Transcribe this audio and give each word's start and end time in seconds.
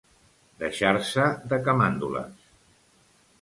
Deixar-se 0.63 1.25
de 1.51 1.61
camàndules. 1.69 2.49